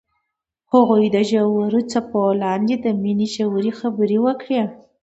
[0.73, 4.59] هغوی د ژور څپو لاندې د مینې ژورې خبرې وکړې.